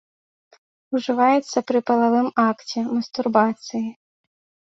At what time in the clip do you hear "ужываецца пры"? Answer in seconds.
0.99-1.79